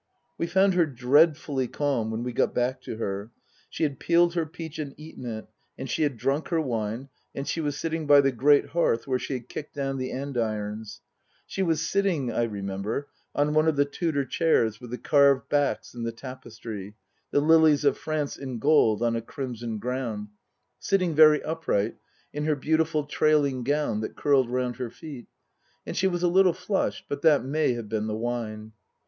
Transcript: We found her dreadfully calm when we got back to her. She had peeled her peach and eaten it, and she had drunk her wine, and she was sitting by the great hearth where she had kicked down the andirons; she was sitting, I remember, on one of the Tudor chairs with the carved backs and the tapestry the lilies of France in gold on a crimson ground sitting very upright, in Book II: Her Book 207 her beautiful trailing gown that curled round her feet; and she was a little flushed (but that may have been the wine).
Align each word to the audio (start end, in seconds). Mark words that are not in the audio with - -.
We 0.35 0.47
found 0.47 0.73
her 0.73 0.87
dreadfully 0.87 1.67
calm 1.67 2.09
when 2.09 2.23
we 2.23 2.33
got 2.33 2.55
back 2.55 2.81
to 2.81 2.97
her. 2.97 3.29
She 3.69 3.83
had 3.83 3.99
peeled 3.99 4.33
her 4.33 4.47
peach 4.47 4.79
and 4.79 4.95
eaten 4.97 5.27
it, 5.27 5.45
and 5.77 5.87
she 5.87 6.01
had 6.01 6.17
drunk 6.17 6.47
her 6.47 6.59
wine, 6.59 7.09
and 7.35 7.47
she 7.47 7.61
was 7.61 7.77
sitting 7.77 8.07
by 8.07 8.21
the 8.21 8.31
great 8.31 8.69
hearth 8.69 9.05
where 9.05 9.19
she 9.19 9.33
had 9.33 9.47
kicked 9.47 9.75
down 9.75 9.99
the 9.99 10.11
andirons; 10.11 11.01
she 11.45 11.61
was 11.61 11.87
sitting, 11.87 12.31
I 12.31 12.45
remember, 12.45 13.09
on 13.35 13.53
one 13.53 13.67
of 13.67 13.75
the 13.75 13.85
Tudor 13.85 14.25
chairs 14.25 14.81
with 14.81 14.89
the 14.89 14.97
carved 14.97 15.47
backs 15.49 15.93
and 15.93 16.03
the 16.03 16.11
tapestry 16.11 16.95
the 17.29 17.39
lilies 17.39 17.85
of 17.85 17.95
France 17.95 18.37
in 18.37 18.57
gold 18.57 19.03
on 19.03 19.15
a 19.15 19.21
crimson 19.21 19.77
ground 19.77 20.29
sitting 20.79 21.13
very 21.13 21.43
upright, 21.43 21.95
in 22.33 22.45
Book 22.45 22.47
II: 22.47 22.47
Her 22.47 22.55
Book 22.55 22.63
207 22.63 22.63
her 22.63 22.63
beautiful 22.63 23.03
trailing 23.03 23.63
gown 23.63 24.01
that 24.01 24.15
curled 24.17 24.49
round 24.49 24.77
her 24.77 24.89
feet; 24.89 25.27
and 25.85 25.95
she 25.95 26.07
was 26.07 26.23
a 26.23 26.27
little 26.27 26.53
flushed 26.53 27.05
(but 27.07 27.21
that 27.21 27.45
may 27.45 27.73
have 27.73 27.87
been 27.87 28.07
the 28.07 28.17
wine). 28.17 28.71